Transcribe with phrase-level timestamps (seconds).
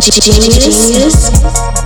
[0.00, 0.88] Genius.
[0.88, 1.81] Genius.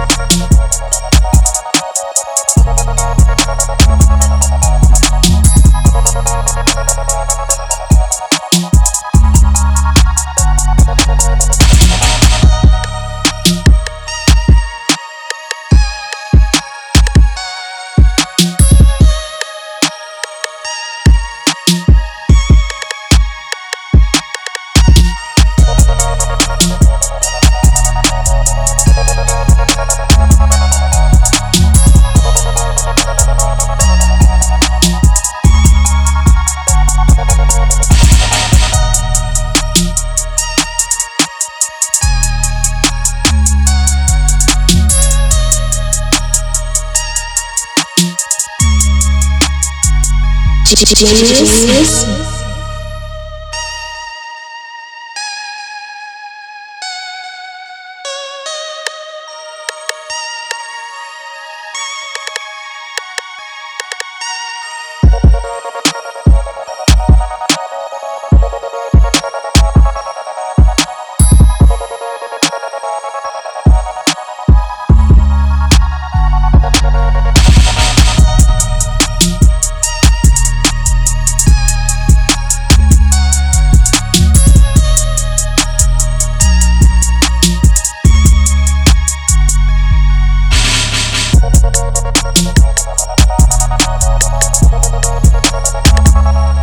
[50.74, 52.35] Genius.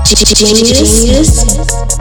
[0.06, 1.06] Genius.
[1.06, 1.93] Genius.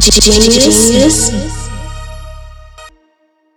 [0.00, 0.90] genius.
[0.90, 1.65] genius.